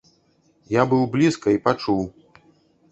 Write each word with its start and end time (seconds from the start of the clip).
Я 0.79 0.83
быў 0.93 1.03
блізка 1.13 1.47
і 1.59 1.63
пачуў. 1.69 2.03